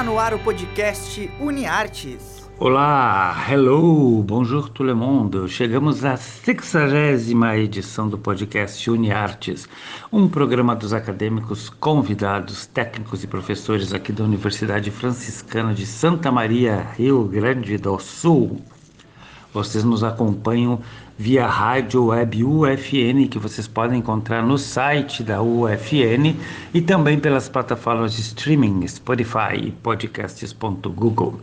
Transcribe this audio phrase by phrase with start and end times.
[0.00, 2.48] Está no ar o podcast UniArtes.
[2.58, 5.46] Olá, hello, bonjour tout le monde.
[5.46, 9.68] Chegamos à 60 edição do podcast UniArtes,
[10.10, 16.86] um programa dos acadêmicos convidados, técnicos e professores aqui da Universidade Franciscana de Santa Maria,
[16.96, 18.58] Rio Grande do Sul.
[19.52, 20.80] Vocês nos acompanham
[21.18, 26.36] via rádio web UFN, que vocês podem encontrar no site da UFN
[26.72, 31.40] e também pelas plataformas de streaming Spotify e podcasts.google.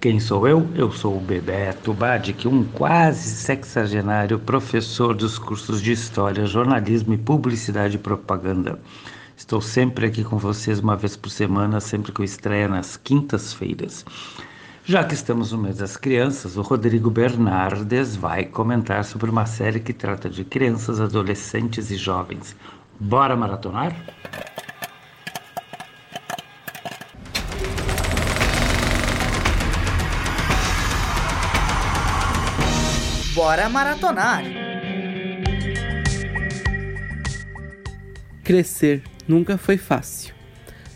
[0.00, 0.66] Quem sou eu?
[0.74, 7.18] Eu sou o Bebeto Badic, um quase sexagenário professor dos cursos de História, Jornalismo e
[7.18, 8.78] Publicidade e Propaganda.
[9.36, 14.04] Estou sempre aqui com vocês uma vez por semana, sempre com estreia nas quintas-feiras.
[14.88, 19.80] Já que estamos no mês das crianças, o Rodrigo Bernardes vai comentar sobre uma série
[19.80, 22.54] que trata de crianças, adolescentes e jovens.
[23.00, 23.92] Bora maratonar?
[33.34, 34.44] Bora maratonar!
[38.44, 40.32] Crescer nunca foi fácil.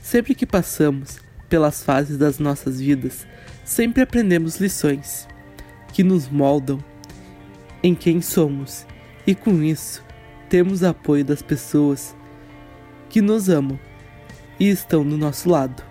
[0.00, 3.26] Sempre que passamos pelas fases das nossas vidas,
[3.70, 5.28] sempre aprendemos lições
[5.92, 6.82] que nos moldam
[7.84, 8.84] em quem somos
[9.24, 10.02] e com isso
[10.48, 12.16] temos apoio das pessoas
[13.08, 13.78] que nos amam
[14.58, 15.84] e estão do nosso lado.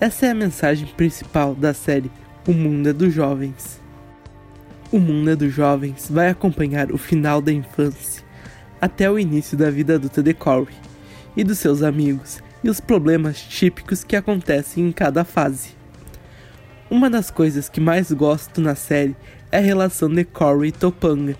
[0.00, 2.10] Essa é a mensagem principal da série
[2.44, 3.80] O Mundo é dos Jovens.
[4.90, 8.24] O Mundo é dos Jovens vai acompanhar o final da infância
[8.80, 10.74] até o início da vida adulta de Corey
[11.36, 15.76] e dos seus amigos e os problemas típicos que acontecem em cada fase.
[16.88, 19.16] Uma das coisas que mais gosto na série
[19.50, 21.34] é a relação de Corey e Topanga,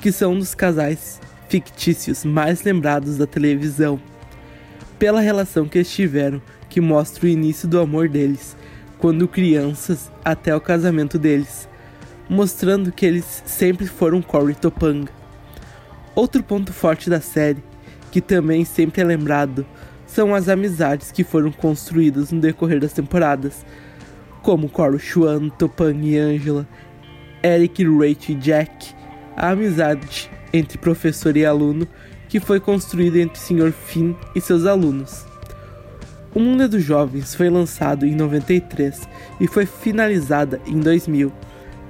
[0.00, 4.00] que são um dos casais fictícios mais lembrados da televisão.
[4.96, 8.56] Pela relação que eles tiveram, que mostra o início do amor deles,
[8.96, 11.68] quando crianças até o casamento deles,
[12.28, 15.10] mostrando que eles sempre foram Corey e Topanga.
[16.14, 17.64] Outro ponto forte da série,
[18.12, 19.66] que também sempre é lembrado,
[20.06, 23.66] são as amizades que foram construídas no decorrer das temporadas
[24.44, 26.68] como Coro Chuan, Topang e Angela,
[27.42, 28.94] Eric, Rachel e Jack,
[29.34, 31.88] a amizade entre professor e aluno
[32.28, 33.72] que foi construída entre o Sr.
[33.72, 35.24] Finn e seus alunos.
[36.34, 39.08] O Mundo dos Jovens foi lançado em 93
[39.40, 41.32] e foi finalizada em 2000,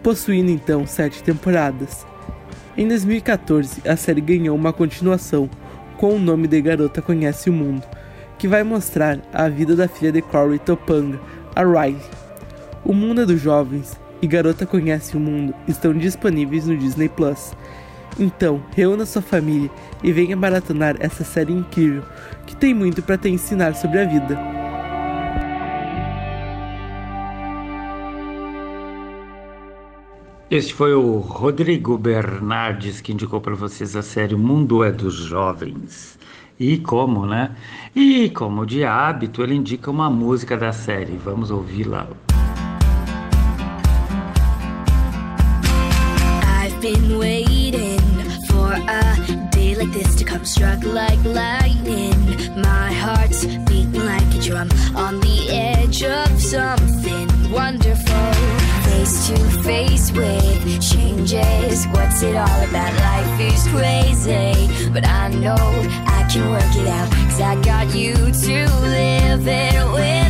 [0.03, 2.07] possuindo então sete temporadas.
[2.77, 5.51] Em 2014, a série ganhou uma continuação
[5.97, 7.85] com o nome de Garota Conhece o Mundo,
[8.39, 11.21] que vai mostrar a vida da filha de Corey Topanga,
[11.57, 12.24] a Riley.
[12.85, 17.55] O Mundo é dos Jovens e Garota Conhece o Mundo estão disponíveis no Disney Plus.
[18.21, 19.71] Então, reúna sua família
[20.03, 22.03] e venha maratonar essa série incrível
[22.47, 24.39] que tem muito para te ensinar sobre a vida.
[30.51, 35.15] Este foi o Rodrigo Bernardes que indicou para vocês a série O Mundo é dos
[35.15, 36.19] Jovens.
[36.61, 37.57] E como, né?
[37.97, 41.17] E como de hábito, ele indica uma música da série.
[41.17, 42.07] Vamos ouvi-la.
[49.85, 52.19] Like this to come struck like lightning.
[52.61, 58.33] My heart's beating like a drum on the edge of something wonderful.
[58.85, 61.87] Face to face with changes.
[61.89, 62.93] What's it all about?
[63.11, 65.57] Life is crazy, but I know
[66.07, 67.11] I can work it out.
[67.29, 70.24] Cause I got you to live it with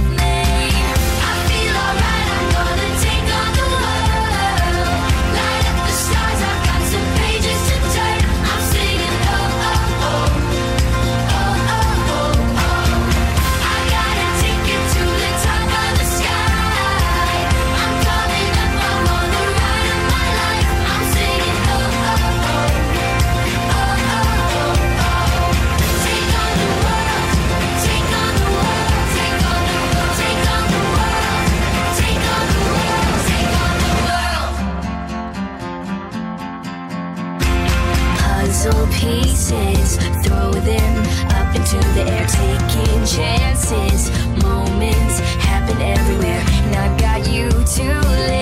[39.25, 39.97] pieces.
[40.25, 40.95] Throw them
[41.39, 44.11] up into the air Taking chances.
[44.43, 48.34] Moments happen everywhere And I've got you to live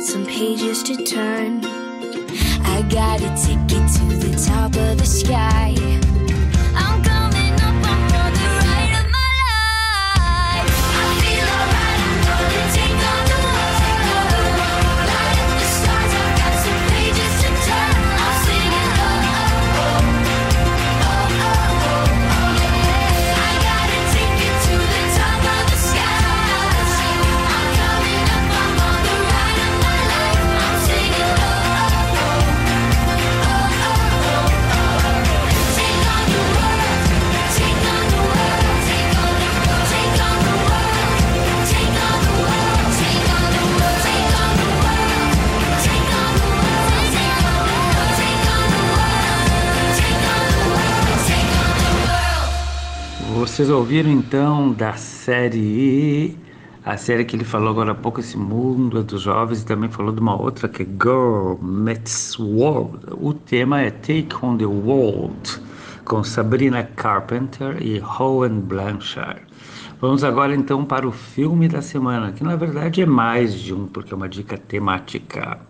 [0.00, 1.62] got some pages to turn.
[2.64, 5.49] I got a ticket to the top of the sky.
[53.60, 56.34] Vocês ouviram então da série
[56.82, 59.90] a série que ele falou agora há pouco, esse mundo é dos jovens, e também
[59.90, 63.00] falou de uma outra que é Girl Meets World.
[63.20, 65.60] O tema é Take on the World,
[66.06, 69.42] com Sabrina Carpenter e Owen Blanchard.
[70.00, 73.86] Vamos agora então para o filme da semana, que na verdade é mais de um,
[73.86, 75.60] porque é uma dica temática.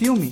[0.00, 0.30] Filme.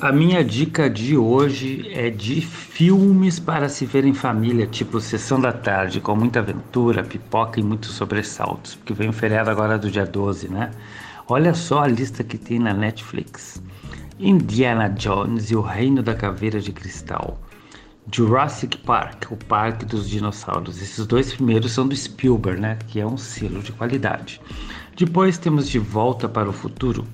[0.00, 5.40] A minha dica de hoje é de filmes para se ver em família, tipo Sessão
[5.40, 9.88] da Tarde, com muita aventura, pipoca e muitos sobressaltos, porque vem o feriado agora do
[9.88, 10.72] dia 12, né?
[11.28, 13.62] Olha só a lista que tem na Netflix:
[14.18, 17.40] Indiana Jones e o Reino da Caveira de Cristal.
[18.12, 20.82] Jurassic Park, o Parque dos Dinossauros.
[20.82, 22.78] Esses dois primeiros são do Spielberg, né?
[22.88, 24.40] Que é um selo de qualidade.
[24.96, 27.06] Depois temos De Volta para o Futuro.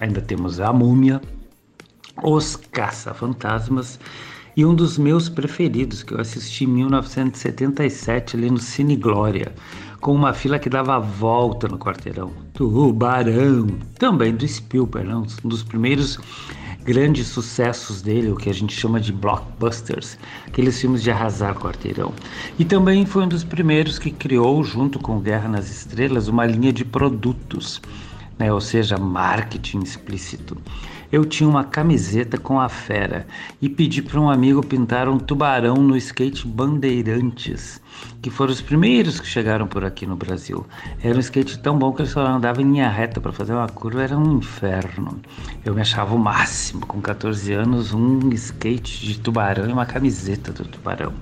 [0.00, 1.20] Ainda temos A Múmia,
[2.22, 3.98] Os Caça-Fantasmas
[4.56, 9.52] e um dos meus preferidos que eu assisti em 1977 ali no Cine Glória,
[10.00, 12.32] com uma fila que dava a volta no quarteirão.
[12.54, 13.66] Tubarão,
[13.98, 15.16] também do Spielberg, né?
[15.16, 16.18] um dos primeiros
[16.84, 22.12] grandes sucessos dele, o que a gente chama de blockbusters, aqueles filmes de arrasar quarteirão.
[22.58, 26.72] E também foi um dos primeiros que criou, junto com Guerra nas Estrelas, uma linha
[26.72, 27.80] de produtos,
[28.38, 28.52] né?
[28.52, 30.56] ou seja, marketing explícito.
[31.10, 33.26] Eu tinha uma camiseta com a fera
[33.62, 37.80] e pedi para um amigo pintar um tubarão no skate Bandeirantes,
[38.20, 40.66] que foram os primeiros que chegaram por aqui no Brasil.
[41.02, 43.68] Era um skate tão bom que ele só andava em linha reta para fazer uma
[43.68, 45.18] curva, era um inferno.
[45.64, 50.52] Eu me achava o máximo, com 14 anos, um skate de tubarão e uma camiseta
[50.52, 51.14] do tubarão.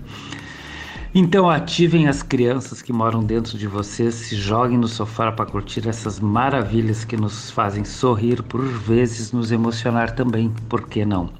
[1.18, 5.88] Então ativem as crianças que moram dentro de vocês, se joguem no sofá para curtir
[5.88, 11.30] essas maravilhas que nos fazem sorrir, por vezes nos emocionar também, por que não?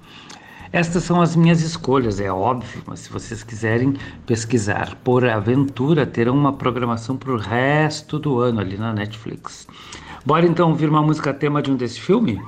[0.73, 3.93] Estas são as minhas escolhas, é óbvio, mas se vocês quiserem
[4.25, 9.69] pesquisar por aventura, terão uma programação para o resto do ano ali na Netflix.
[10.25, 12.41] Bora então ouvir uma música tema de um desse filme?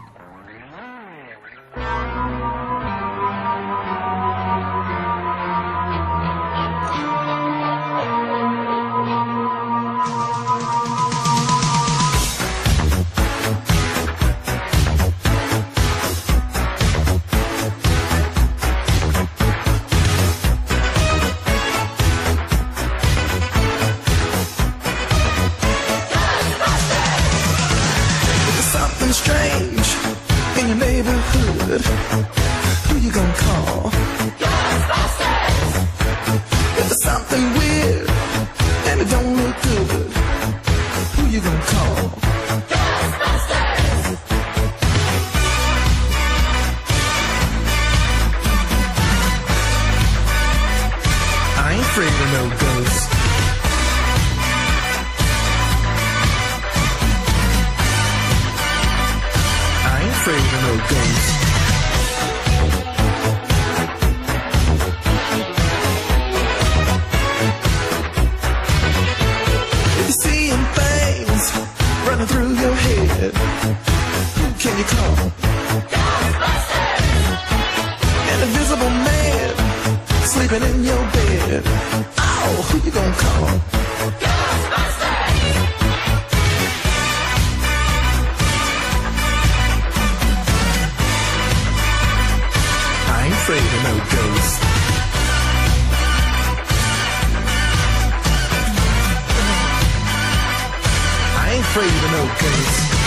[101.79, 102.98] Afraid of no ghosts.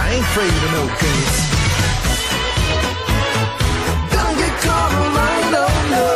[0.00, 0.82] I ain't afraid of no.
[4.14, 6.06] Don't get caught alone, oh, no, no.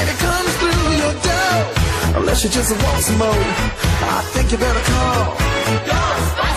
[0.00, 1.56] It comes through your door,
[2.20, 3.44] unless you just want some more,
[4.02, 5.36] I think you better call.
[5.64, 6.53] Who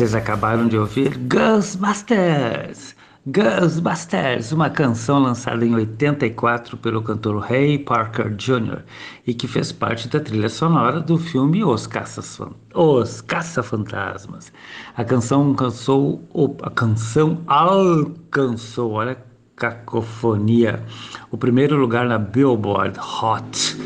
[0.00, 2.96] Vocês acabaram de ouvir Ghostbusters!
[3.26, 8.78] Ghostbusters, uma canção lançada em 84 pelo cantor Ray Parker Jr.
[9.26, 12.40] e que fez parte da trilha sonora do filme Os Caças
[12.74, 14.50] Os Caça-Fantasmas.
[14.96, 16.26] A canção alcançou
[16.62, 19.18] a canção alcançou, olha
[19.54, 20.82] cacofonia,
[21.30, 23.76] o primeiro lugar na Billboard Hot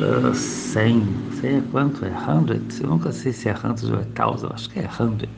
[0.00, 1.06] uh, 100,
[1.40, 4.70] sei é quanto é 100, eu nunca sei se é 100 ou é 1000, acho
[4.70, 5.28] que é 100.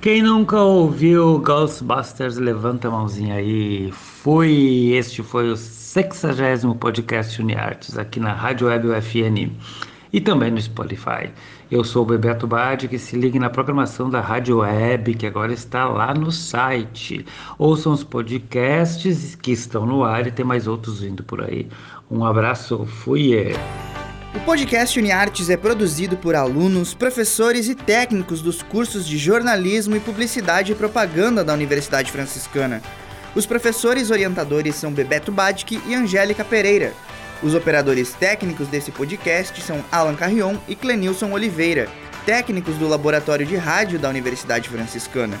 [0.00, 3.90] Quem nunca ouviu Ghostbusters, levanta a mãozinha aí.
[3.90, 9.50] Foi, este foi o 60 podcast UniArtes aqui na Rádio Web UFN
[10.12, 11.30] e também no Spotify.
[11.70, 15.52] Eu sou o Bebeto Badi, que se ligue na programação da Rádio Web, que agora
[15.52, 17.26] está lá no site.
[17.58, 21.68] Ouçam os podcasts que estão no ar e tem mais outros vindo por aí.
[22.10, 23.52] Um abraço, fui!
[24.34, 30.00] O podcast UniArtes é produzido por alunos, professores e técnicos dos cursos de jornalismo e
[30.00, 32.82] publicidade e propaganda da Universidade Franciscana.
[33.34, 36.92] Os professores orientadores são Bebeto Badic e Angélica Pereira.
[37.42, 41.88] Os operadores técnicos desse podcast são Alan Carrion e Clenilson Oliveira,
[42.26, 45.40] técnicos do Laboratório de Rádio da Universidade Franciscana.